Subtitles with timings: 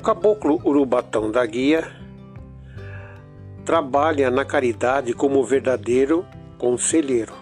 [0.00, 1.86] O caboclo Urubatão da Guia
[3.66, 6.24] trabalha na caridade como verdadeiro
[6.56, 7.34] conselheiro,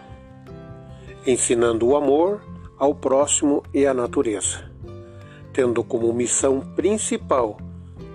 [1.25, 2.43] ensinando o amor
[2.77, 4.69] ao próximo e à natureza,
[5.53, 7.59] tendo como missão principal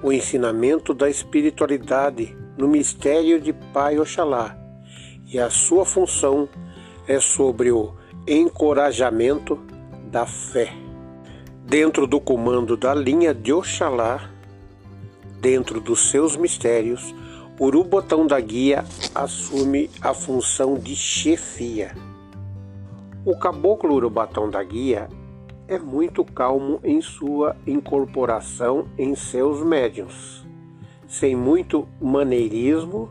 [0.03, 4.57] o ensinamento da espiritualidade no mistério de Pai Oxalá,
[5.25, 6.49] e a sua função
[7.07, 7.93] é sobre o
[8.27, 9.57] encorajamento
[10.11, 10.73] da fé.
[11.65, 14.32] Dentro do comando da linha de Oxalá,
[15.43, 17.13] dentro dos seus mistérios,
[17.59, 21.93] Urubotão da Guia assume a função de chefia.
[23.25, 25.09] O caboclo Urubatão da Guia
[25.67, 30.47] é muito calmo em sua incorporação em seus médiuns,
[31.07, 33.09] sem muito maneirismo,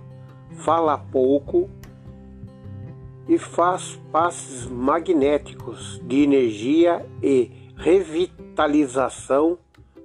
[0.56, 1.68] fala pouco
[3.28, 9.58] e faz passes magnéticos de energia e revitalização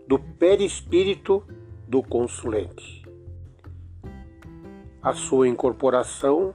[0.05, 1.41] do perispírito
[1.87, 3.05] do consulente.
[5.01, 6.53] A sua incorporação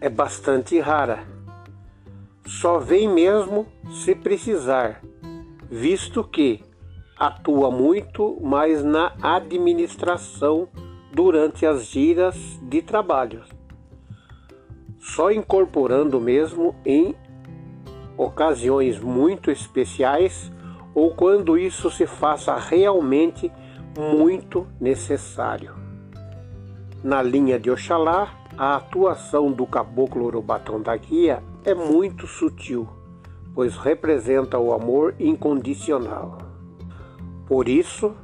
[0.00, 1.26] é bastante rara.
[2.44, 5.02] Só vem mesmo se precisar,
[5.70, 6.62] visto que
[7.18, 10.68] atua muito mais na administração
[11.12, 13.42] durante as giras de trabalho,
[15.00, 17.14] só incorporando mesmo em
[18.18, 20.52] ocasiões muito especiais
[20.94, 23.50] ou quando isso se faça realmente
[23.96, 25.74] muito necessário.
[27.02, 32.88] Na linha de Oxalá, a atuação do caboclo Urubatão da Guia é muito sutil,
[33.54, 36.38] pois representa o amor incondicional.
[37.46, 38.14] Por isso,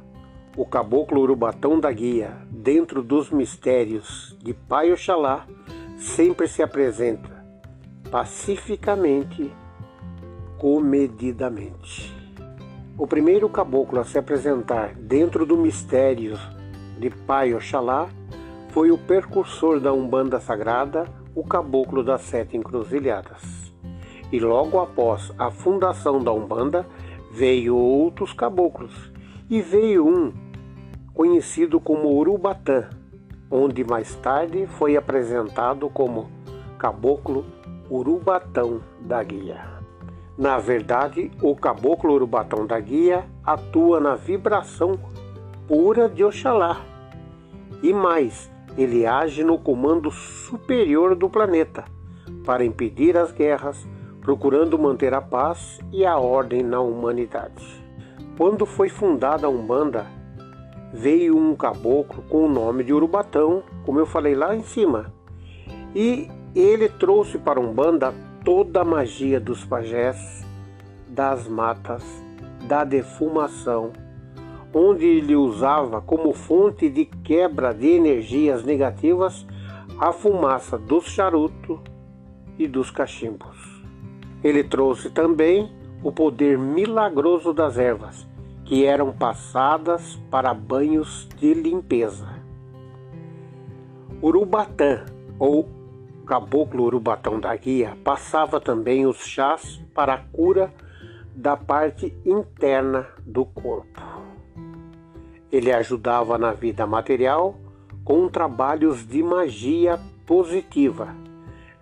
[0.55, 5.47] o caboclo Urubatão da Guia, dentro dos mistérios de Pai Oxalá,
[5.97, 7.43] sempre se apresenta
[8.11, 9.51] pacificamente
[10.57, 12.22] comedidamente.
[12.95, 16.37] O primeiro caboclo a se apresentar dentro do mistério
[16.99, 18.07] de Pai Oxalá
[18.69, 23.73] foi o percursor da Umbanda Sagrada, o Caboclo das Sete Encruzilhadas.
[24.31, 26.85] E logo após a fundação da Umbanda,
[27.31, 29.11] veio outros caboclos,
[29.49, 30.31] e veio um
[31.15, 32.89] conhecido como Urubatã,
[33.49, 36.29] onde mais tarde foi apresentado como
[36.77, 37.43] Caboclo
[37.89, 39.82] Urubatão da Guia.
[40.37, 44.99] Na verdade, o caboclo urubatão da guia atua na vibração
[45.67, 46.81] pura de Oxalá.
[47.83, 51.85] E mais, ele age no comando superior do planeta
[52.43, 53.87] para impedir as guerras,
[54.21, 57.83] procurando manter a paz e a ordem na humanidade.
[58.37, 60.07] Quando foi fundada a Umbanda,
[60.91, 65.13] veio um caboclo com o nome de Urubatão, como eu falei lá em cima.
[65.95, 70.45] E ele trouxe para Umbanda toda a magia dos pajés,
[71.07, 72.03] das matas,
[72.67, 73.91] da defumação,
[74.73, 79.45] onde ele usava como fonte de quebra de energias negativas
[79.99, 81.79] a fumaça dos charutos
[82.57, 83.57] e dos cachimbos.
[84.43, 85.71] Ele trouxe também
[86.03, 88.27] o poder milagroso das ervas,
[88.65, 92.27] que eram passadas para banhos de limpeza.
[94.21, 95.05] Urubatã,
[95.39, 95.82] ou
[96.25, 100.73] caboclo urubatão da guia passava também os chás para a cura
[101.35, 104.01] da parte interna do corpo.
[105.51, 107.55] Ele ajudava na vida material
[108.03, 111.15] com trabalhos de magia positiva,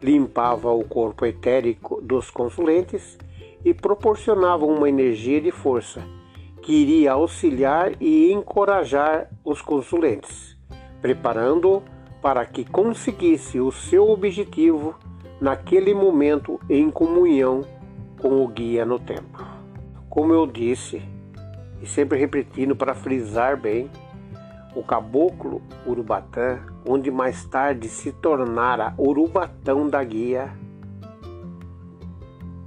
[0.02, 3.18] limpava o corpo etérico dos consulentes
[3.64, 6.02] e proporcionava uma energia de força
[6.62, 10.58] que iria auxiliar e encorajar os consulentes,
[11.02, 11.84] preparando-o
[12.22, 14.96] para que conseguisse o seu objetivo
[15.40, 17.66] naquele momento em comunhão
[18.22, 19.44] com o guia no tempo.
[20.10, 21.02] Como eu disse,
[21.82, 23.90] e sempre repetindo para frisar bem,
[24.76, 30.52] o caboclo Urubatã, onde mais tarde se tornara Urubatão da Guia,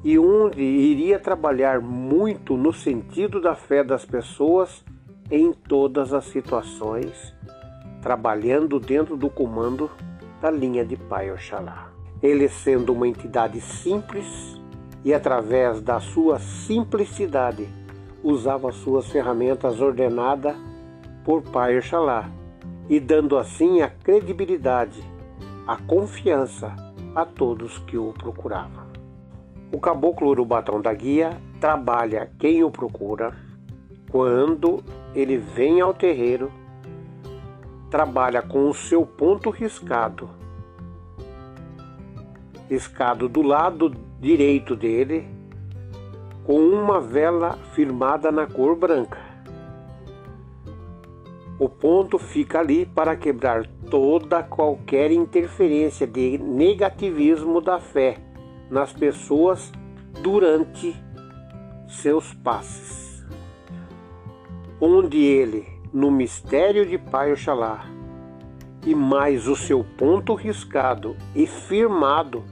[0.03, 4.85] e onde iria trabalhar muito no sentido da fé das pessoas
[5.31, 7.35] em todas as situações,
[8.05, 9.91] trabalhando dentro do comando
[10.39, 11.89] da linha de Pai Oxalá.
[12.23, 14.61] Ele sendo uma entidade simples
[15.03, 17.67] e através da sua simplicidade
[18.23, 20.55] usava suas ferramentas ordenadas
[21.25, 22.29] por Pai Oxalá
[22.91, 25.03] e dando assim a credibilidade,
[25.67, 26.77] a confiança
[27.15, 28.85] a todos que o procuravam.
[29.73, 33.35] O caboclo urubatão da guia trabalha quem o procura.
[34.11, 34.85] Quando
[35.15, 36.53] ele vem ao terreiro,
[37.95, 40.29] trabalha com o seu ponto riscado,
[42.69, 45.29] riscado do lado direito dele,
[46.43, 49.21] com uma vela firmada na cor branca.
[51.57, 58.17] O ponto fica ali para quebrar toda qualquer interferência de negativismo da fé
[58.69, 59.71] nas pessoas
[60.21, 60.97] durante
[61.87, 63.25] seus passes.
[64.81, 67.87] Onde ele, no mistério de Pai Oxalá,
[68.85, 72.43] e mais o seu ponto riscado e firmado,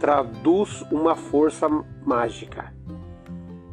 [0.00, 1.68] traduz uma força
[2.04, 2.74] mágica.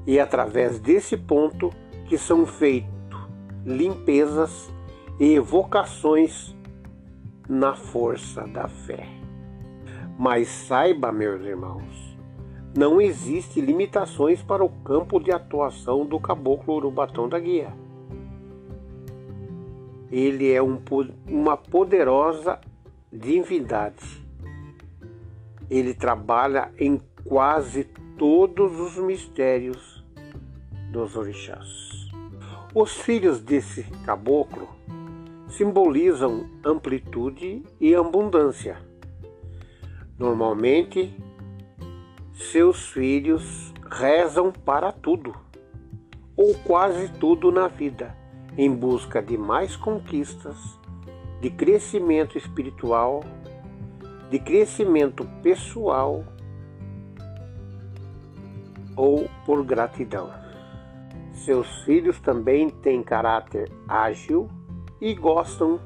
[0.06, 1.72] E através desse ponto
[2.06, 2.96] que são feitas
[3.66, 4.72] limpezas
[5.20, 6.56] e evocações
[7.50, 9.10] na força da fé.
[10.18, 12.18] Mas saiba, meus irmãos,
[12.78, 17.87] não existe limitações para o campo de atuação do caboclo urubatão da guia.
[20.12, 20.80] Ele é um,
[21.28, 22.60] uma poderosa
[23.12, 24.26] divindade.
[25.70, 27.84] Ele trabalha em quase
[28.18, 30.04] todos os mistérios
[30.92, 32.10] dos orixás.
[32.74, 34.68] Os filhos desse caboclo
[35.48, 38.78] simbolizam amplitude e abundância.
[40.18, 41.16] Normalmente,
[42.34, 45.36] seus filhos rezam para tudo,
[46.36, 48.16] ou quase tudo na vida,
[48.58, 50.58] em busca de mais conquistas,
[51.40, 53.24] de crescimento espiritual,
[54.30, 56.24] de crescimento pessoal
[58.96, 60.32] ou por gratidão.
[61.32, 64.50] Seus filhos também têm caráter ágil
[65.00, 65.80] e gostam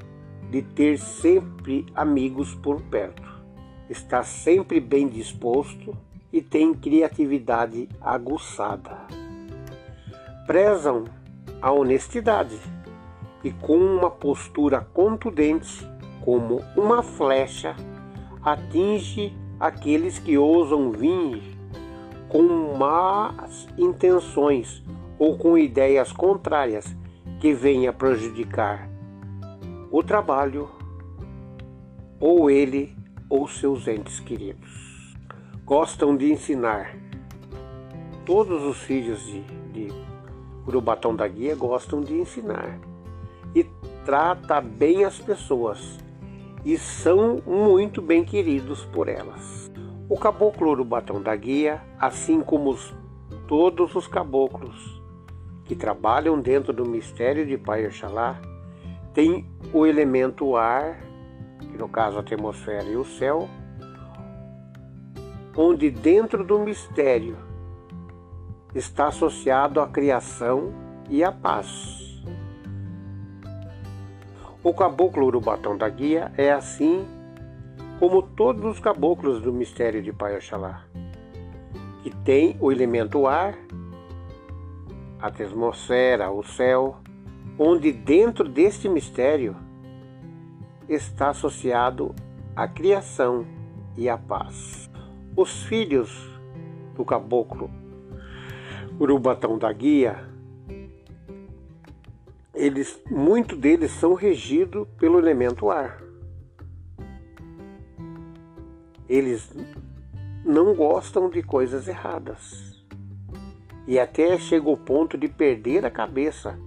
[0.50, 3.22] de ter sempre amigos por perto.
[3.88, 5.94] Está sempre bem disposto
[6.32, 9.06] e tem criatividade aguçada.
[10.46, 11.04] Prezam
[11.60, 12.58] a honestidade
[13.44, 15.88] e com uma postura contundente,
[16.24, 17.74] como uma flecha,
[18.42, 21.42] atinge aqueles que ousam vir
[22.28, 24.82] com más intenções
[25.18, 26.96] ou com ideias contrárias
[27.40, 28.88] que venha prejudicar
[29.90, 30.70] o trabalho
[32.18, 32.96] ou ele
[33.28, 35.14] ou seus entes queridos.
[35.64, 36.96] Gostam de ensinar.
[38.24, 39.44] Todos os filhos de,
[40.64, 42.78] de Urubatão da Guia gostam de ensinar
[43.54, 43.64] e
[44.04, 45.98] trata bem as pessoas
[46.64, 49.70] e são muito bem queridos por elas.
[50.08, 52.94] O caboclo Urubatão da Guia, assim como os,
[53.48, 55.02] todos os caboclos
[55.64, 58.40] que trabalham dentro do mistério de Pai Oxalá
[59.12, 61.00] tem o elemento ar,
[61.60, 63.48] que no caso a atmosfera e o céu,
[65.56, 67.36] onde dentro do mistério
[68.74, 70.72] está associado a criação
[71.08, 72.22] e a paz.
[74.62, 77.04] O caboclo urubatão da guia é assim
[77.98, 80.84] como todos os caboclos do mistério de Pai Oxalá,
[82.02, 83.56] que tem o elemento ar
[85.20, 86.96] a atmosfera, o céu,
[87.56, 89.56] onde dentro deste mistério
[90.88, 92.14] está associado
[92.56, 93.46] a criação
[93.96, 94.90] e a paz.
[95.36, 96.28] Os filhos
[96.96, 97.70] do caboclo
[99.00, 100.28] Urubatão da Guia,
[102.54, 106.02] eles, muito deles são regidos pelo elemento ar.
[109.08, 109.50] Eles
[110.44, 112.72] não gostam de coisas erradas
[113.86, 116.58] e até chega o ponto de perder a cabeça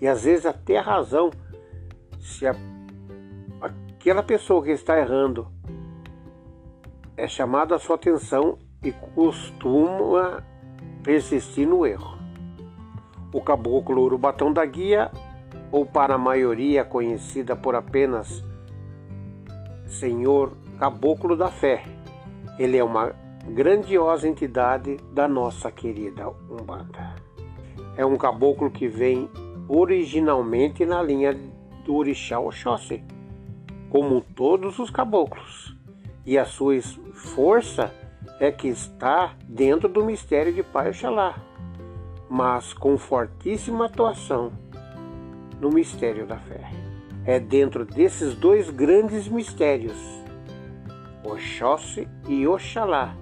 [0.00, 1.30] e às vezes até a razão.
[2.18, 2.54] Se a,
[3.60, 5.48] aquela pessoa que está errando
[7.16, 10.44] é chamada a sua atenção e costuma
[11.02, 12.18] persistir no erro.
[13.32, 15.10] O caboclo urubatão da guia,
[15.70, 18.44] ou para a maioria conhecida por apenas
[19.86, 21.84] Senhor Caboclo da Fé,
[22.58, 23.12] ele é uma
[23.48, 27.14] grandiosa entidade da nossa querida Umbanda.
[27.96, 29.28] É um caboclo que vem
[29.68, 31.38] originalmente na linha
[31.84, 33.02] do orixá Oxóssi,
[33.88, 35.76] como todos os caboclos,
[36.24, 36.80] e a sua
[37.14, 37.92] força
[38.40, 41.38] é que está dentro do mistério de Pai Oxalá,
[42.28, 44.50] mas com fortíssima atuação
[45.60, 46.62] no mistério da fé.
[47.26, 49.98] É dentro desses dois grandes mistérios,
[51.22, 53.14] Oxóssi e Oxalá,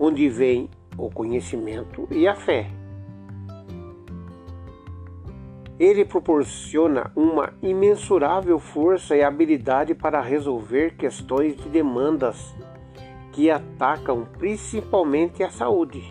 [0.00, 2.70] onde vem o conhecimento e a fé.
[5.78, 12.54] Ele proporciona uma imensurável força e habilidade para resolver questões de demandas
[13.32, 16.04] que atacam principalmente a saúde,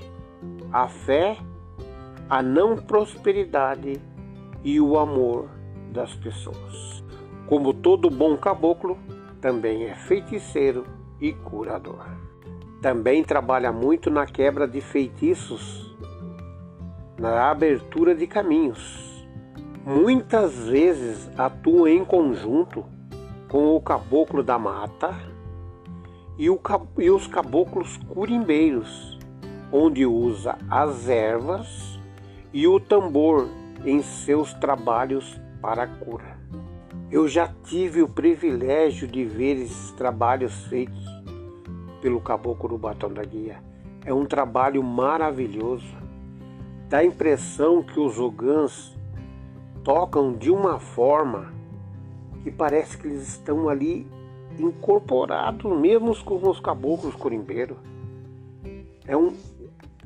[0.74, 1.38] a fé,
[2.30, 4.02] a não prosperidade
[4.64, 5.48] e o amor
[5.92, 7.04] das pessoas.
[7.48, 8.98] Como todo bom caboclo,
[9.40, 10.86] também é feiticeiro
[11.20, 12.06] e curador.
[12.82, 15.96] Também trabalha muito na quebra de feitiços,
[17.20, 19.28] na abertura de caminhos.
[19.86, 22.84] Muitas vezes atua em conjunto
[23.48, 25.31] com o caboclo da mata
[26.42, 26.60] e, o,
[26.98, 29.16] e os caboclos curimbeiros,
[29.72, 32.00] onde usa as ervas
[32.52, 33.48] e o tambor
[33.86, 36.40] em seus trabalhos para a cura.
[37.12, 41.06] Eu já tive o privilégio de ver esses trabalhos feitos
[42.02, 43.62] pelo Caboclo do Batom da Guia.
[44.04, 45.96] É um trabalho maravilhoso.
[46.90, 48.98] Dá a impressão que os ogãs
[49.84, 51.54] tocam de uma forma
[52.42, 54.08] que parece que eles estão ali
[54.62, 57.78] incorporados mesmo com os caboclos corimbeiros.
[59.06, 59.36] É um,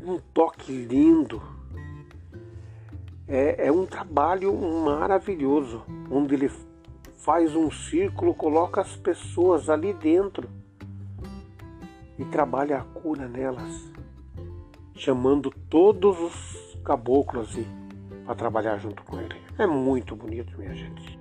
[0.02, 1.42] um toque lindo.
[3.28, 6.50] É, é um trabalho maravilhoso, onde ele
[7.18, 10.48] faz um círculo, coloca as pessoas ali dentro
[12.20, 13.92] e trabalha a cura nelas,
[14.94, 17.58] chamando todos os caboclos
[18.26, 19.36] para trabalhar junto com ele.
[19.58, 21.20] É muito bonito, minha gente.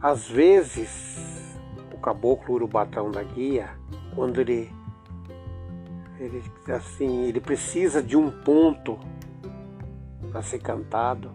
[0.00, 1.56] Às vezes,
[1.92, 3.70] o caboclo urubatão da guia,
[4.14, 4.70] quando ele,
[6.18, 8.98] ele assim, ele precisa de um ponto
[10.30, 11.32] para ser cantado,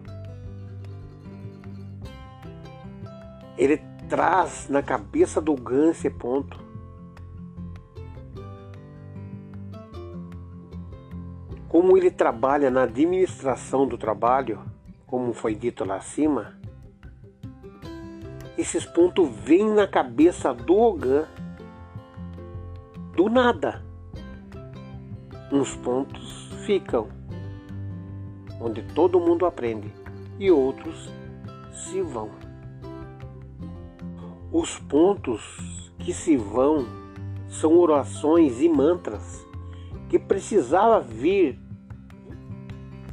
[3.58, 3.78] ele
[4.08, 6.60] traz na cabeça do Gan esse ponto.
[11.68, 14.60] Como ele trabalha na administração do trabalho,
[15.06, 16.61] como foi dito lá acima,
[18.62, 21.26] esses pontos vêm na cabeça do Ogan
[23.16, 23.84] do nada.
[25.50, 27.08] Uns pontos ficam
[28.60, 29.92] onde todo mundo aprende
[30.38, 31.10] e outros
[31.72, 32.30] se vão.
[34.52, 36.86] Os pontos que se vão
[37.48, 39.44] são orações e mantras
[40.08, 41.58] que precisava vir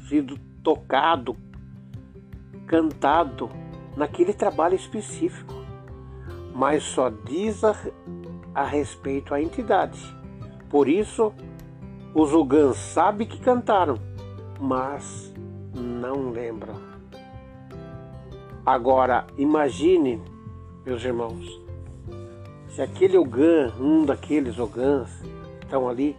[0.08, 1.36] sido tocado,
[2.68, 3.50] cantado
[4.00, 5.54] naquele trabalho específico,
[6.56, 7.76] mas só diz a,
[8.56, 10.00] a respeito à entidade.
[10.70, 11.34] Por isso,
[12.16, 14.00] os Ugans sabem que cantaram,
[14.58, 15.34] mas
[15.76, 16.76] não lembram.
[18.66, 20.22] Agora, imagine
[20.86, 21.62] meus irmãos,
[22.70, 25.10] se aquele Ogã, um daqueles Ogãs
[25.60, 26.16] que estão ali,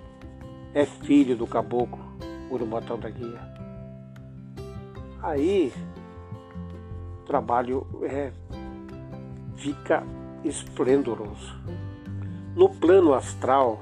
[0.75, 1.99] é filho do caboclo
[2.50, 3.40] Urubatão da Guia,
[5.22, 5.72] aí
[7.30, 8.32] trabalho é,
[9.56, 10.02] fica
[10.44, 11.54] esplendoroso.
[12.56, 13.80] No plano astral,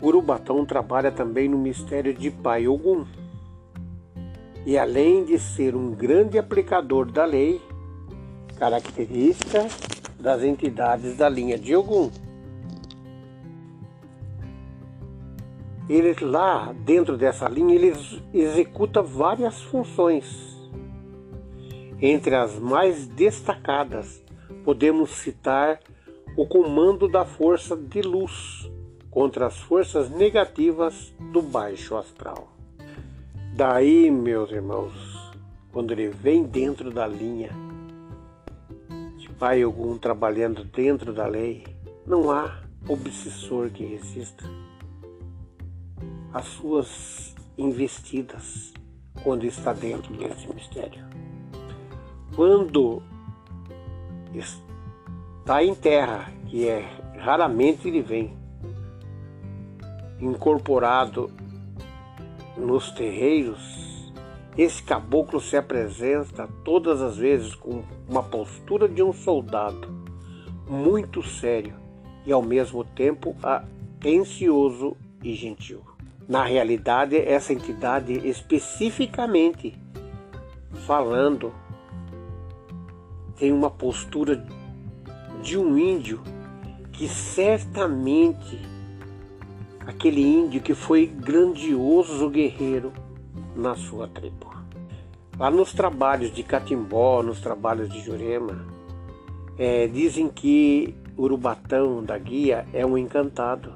[0.00, 3.04] Urubatão trabalha também no mistério de Pai Ogum.
[4.64, 7.60] E além de ser um grande aplicador da lei,
[8.56, 9.66] característica
[10.20, 12.08] das entidades da linha de Ogum.
[15.88, 17.92] Ele lá dentro dessa linha ele
[18.32, 20.49] executa várias funções.
[22.00, 24.22] Entre as mais destacadas,
[24.64, 25.80] podemos citar
[26.36, 28.70] o comando da força de luz
[29.10, 32.48] contra as forças negativas do baixo astral.
[33.54, 34.92] Daí, meus irmãos,
[35.72, 37.50] quando ele vem dentro da linha
[39.40, 41.64] pai algum trabalhando dentro da lei,
[42.06, 44.44] não há obsessor que resista.
[46.30, 48.74] As suas investidas
[49.24, 51.02] quando está dentro desse mistério.
[52.34, 53.02] Quando
[54.34, 58.36] está em terra, que é raramente ele vem,
[60.20, 61.30] incorporado
[62.56, 64.12] nos terreiros,
[64.56, 69.88] esse caboclo se apresenta todas as vezes com uma postura de um soldado,
[70.68, 71.74] muito sério
[72.26, 75.82] e ao mesmo tempo atencioso e gentil.
[76.28, 79.74] Na realidade, essa entidade especificamente
[80.86, 81.52] falando
[83.40, 84.44] tem uma postura
[85.42, 86.20] de um índio
[86.92, 88.60] que certamente
[89.86, 92.92] aquele índio que foi grandioso guerreiro
[93.56, 94.50] na sua tribo.
[95.38, 98.66] Lá nos trabalhos de Catimbó, nos trabalhos de Jurema,
[99.56, 103.72] é, dizem que Urubatão da Guia é um encantado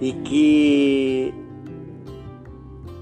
[0.00, 1.34] e que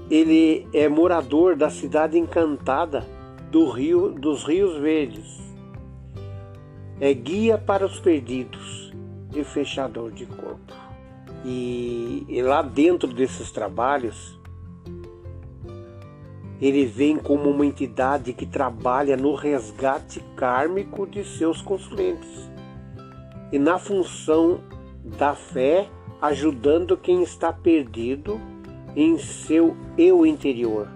[0.09, 3.18] ele é morador da cidade encantada
[3.49, 5.39] do rio dos Rios Verdes.
[6.99, 8.93] É guia para os perdidos
[9.33, 10.73] e fechador de corpo.
[11.43, 14.37] E, e lá dentro desses trabalhos,
[16.61, 22.51] ele vem como uma entidade que trabalha no resgate kármico de seus consulentes
[23.51, 24.59] e na função
[25.17, 25.87] da fé,
[26.21, 28.39] ajudando quem está perdido
[28.95, 30.87] em seu eu interior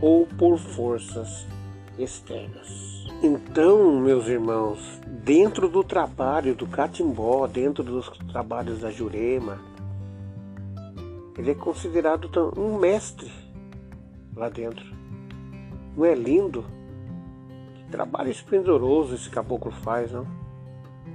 [0.00, 1.46] ou por forças
[1.98, 3.06] externas.
[3.22, 9.58] Então, meus irmãos, dentro do trabalho do Catimbó, dentro dos trabalhos da Jurema,
[11.36, 13.30] ele é considerado um mestre
[14.34, 14.84] lá dentro.
[15.96, 16.64] Não é lindo?
[17.74, 20.26] Que trabalho esplendoroso esse caboclo faz, não?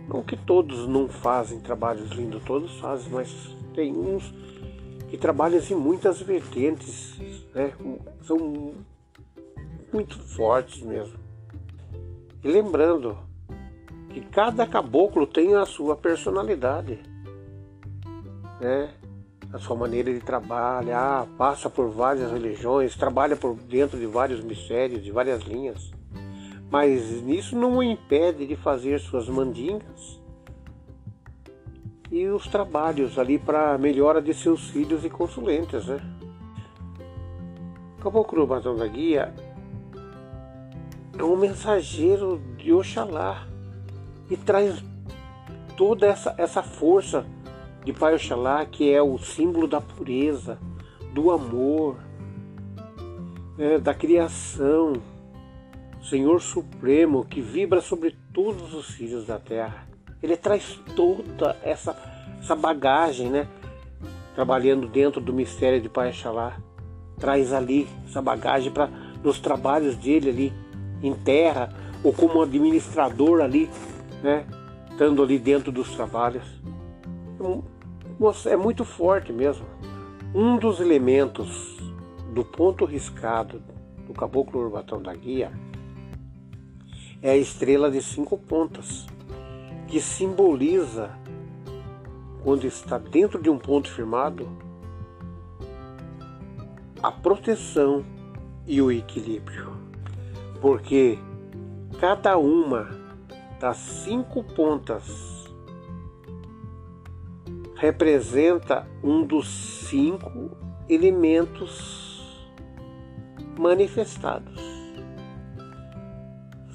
[0.07, 4.33] Não que todos não fazem trabalhos lindos, todos fazem, mas tem uns
[5.09, 7.17] que trabalham em muitas vertentes,
[7.53, 7.71] né?
[8.23, 8.73] São
[9.93, 11.17] muito fortes mesmo.
[12.43, 13.17] E lembrando
[14.09, 16.99] que cada caboclo tem a sua personalidade,
[18.59, 18.93] né?
[19.51, 25.03] A sua maneira de trabalhar, passa por várias religiões, trabalha por dentro de vários mistérios,
[25.03, 25.91] de várias linhas.
[26.71, 30.19] Mas isso não o impede de fazer suas mandingas
[32.11, 35.99] e os trabalhos ali para melhora de seus filhos e consulentes, né?
[38.01, 39.33] Caboclo Batão da Guia
[41.17, 43.47] é um mensageiro de Oxalá
[44.29, 44.83] e traz
[45.77, 47.25] toda essa, essa força
[47.83, 50.57] de Pai Oxalá, que é o símbolo da pureza,
[51.13, 51.97] do amor,
[53.57, 54.93] né, da criação,
[56.01, 59.87] Senhor Supremo que vibra sobre todos os filhos da terra.
[60.21, 61.95] Ele traz toda essa,
[62.39, 63.47] essa bagagem, né?
[64.35, 66.57] Trabalhando dentro do mistério de Pai Oxalá.
[67.19, 68.87] Traz ali essa bagagem para
[69.23, 70.62] nos trabalhos dele ali
[71.03, 71.69] em terra
[72.03, 73.69] ou como administrador ali,
[74.23, 74.45] né?
[74.89, 76.43] Estando ali dentro dos trabalhos.
[78.45, 79.65] É muito forte mesmo.
[80.33, 81.77] Um dos elementos
[82.33, 83.61] do ponto riscado
[84.07, 85.51] do caboclo urbatão da guia
[87.21, 89.05] é a estrela de cinco pontas,
[89.87, 91.11] que simboliza,
[92.43, 94.47] quando está dentro de um ponto firmado,
[97.01, 98.03] a proteção
[98.65, 99.92] e o equilíbrio
[100.63, 101.19] porque
[101.99, 102.89] cada uma
[103.59, 105.51] das cinco pontas
[107.75, 109.45] representa um dos
[109.89, 110.51] cinco
[110.87, 112.47] elementos
[113.59, 114.61] manifestados: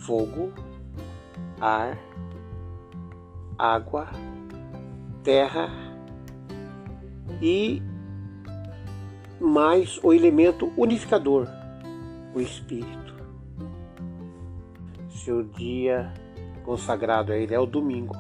[0.05, 0.53] fogo,
[1.59, 1.99] ar,
[3.57, 4.09] água,
[5.25, 5.71] terra
[7.41, 7.83] e
[9.41, 11.49] mais o elemento unificador,
[12.35, 12.98] o espírito
[15.19, 16.13] seu dia
[16.65, 18.15] consagrado a Ele é o domingo.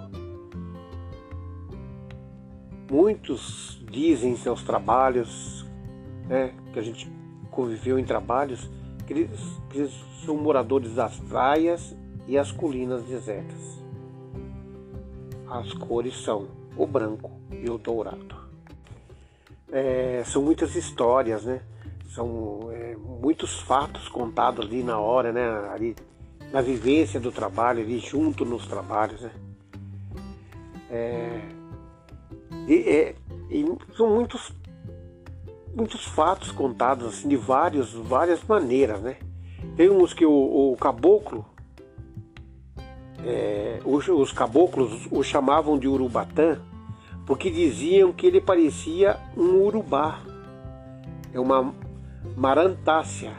[2.90, 5.66] Muitos dizem em seus trabalhos,
[6.26, 7.10] né, que a gente
[7.50, 8.70] conviveu em trabalhos,
[9.06, 11.94] que eles, que eles são moradores das praias
[12.26, 13.78] e as colinas desertas.
[15.50, 18.36] As cores são o branco e o dourado.
[19.70, 21.62] É, são muitas histórias, né?
[22.08, 25.46] São é, muitos fatos contados ali na hora, né?
[25.70, 25.96] Ali
[26.52, 29.20] na vivência do trabalho, ali junto nos trabalhos.
[29.20, 29.30] Né?
[30.90, 31.40] É,
[32.66, 33.14] e, é,
[33.50, 33.64] e
[33.96, 34.52] são muitos,
[35.74, 39.00] muitos fatos contados assim, de vários, várias maneiras.
[39.00, 39.16] Né?
[39.76, 41.44] Tem uns que o, o caboclo,
[43.24, 46.58] é, os, os caboclos o chamavam de Urubatã,
[47.26, 50.20] porque diziam que ele parecia um urubá.
[51.30, 51.74] É uma
[52.34, 53.36] marantácea.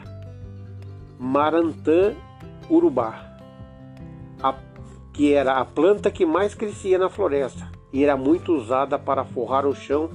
[1.18, 2.14] Marantã
[2.70, 3.36] urubá,
[4.42, 4.54] a,
[5.12, 9.66] que era a planta que mais crescia na floresta e era muito usada para forrar
[9.66, 10.10] o chão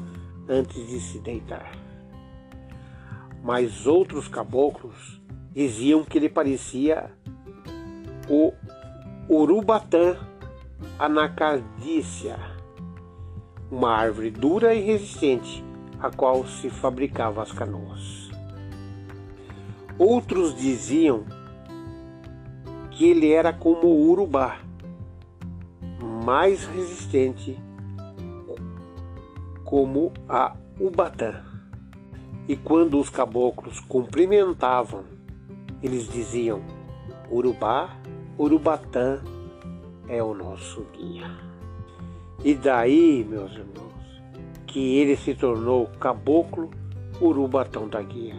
[0.48, 1.72] antes de se deitar.
[3.44, 7.12] Mas outros caboclos diziam que ele parecia
[8.28, 8.54] o
[9.30, 10.18] Urubatã
[10.98, 12.38] anacardícia,
[13.72, 15.64] uma árvore dura e resistente,
[16.00, 18.30] a qual se fabricava as canoas.
[19.98, 21.26] Outros diziam
[22.96, 24.60] que ele era como o urubá,
[26.26, 27.60] mais resistente
[29.66, 31.44] como a ubatã.
[32.48, 35.04] E quando os caboclos cumprimentavam,
[35.84, 36.62] eles diziam:
[37.30, 37.98] Urubá,
[38.40, 39.22] Urubatã
[40.08, 41.30] é o nosso guia.
[42.46, 44.24] E daí, meus irmãos,
[44.68, 46.72] que ele se tornou caboclo
[47.20, 48.36] Urubatão da Guia,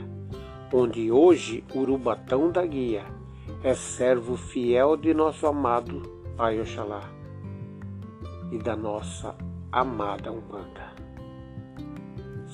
[0.72, 3.15] onde hoje Urubatão da Guia
[3.62, 6.02] é servo fiel de nosso amado
[6.36, 7.10] Pai Oxalá
[8.52, 9.36] e da nossa
[9.72, 10.94] amada Umbanda.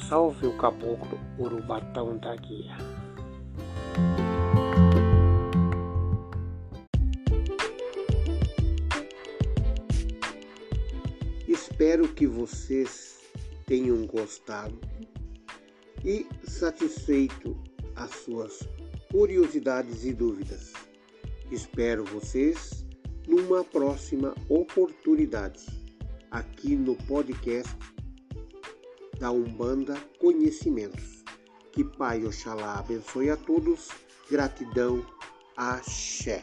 [0.09, 2.77] Salve o caboclo Urubatão da Guia.
[11.47, 13.21] Espero que vocês
[13.67, 14.79] tenham gostado
[16.05, 17.57] e satisfeito
[17.97, 18.69] as suas
[19.11, 20.73] curiosidades e dúvidas.
[21.53, 22.87] Espero vocês
[23.29, 25.67] numa próxima oportunidade
[26.31, 27.77] aqui no podcast
[29.21, 31.23] da Umbanda Conhecimentos.
[31.71, 33.91] Que Pai Oxalá abençoe a todos.
[34.31, 35.05] Gratidão.
[35.55, 36.43] Axé.